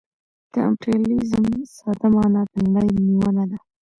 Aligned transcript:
د 0.51 0.53
امپریالیزم 0.69 1.45
ساده 1.75 2.07
مانا 2.13 2.41
د 2.51 2.53
نړۍ 2.75 2.89
نیونه 3.07 3.43
ده 3.51 3.57